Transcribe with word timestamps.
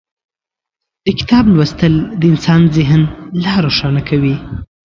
د 1.05 1.07
کتاب 1.19 1.43
لوستل 1.55 1.93
د 2.19 2.21
انسان 2.31 2.61
ذهن 2.77 3.01
لا 3.43 3.53
روښانه 3.65 4.01
کوي. 4.09 4.35